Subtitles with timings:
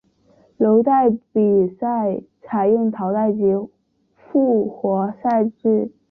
[0.57, 0.91] 柔道
[1.31, 3.39] 比赛采用淘汰及
[4.15, 5.91] 复活赛制。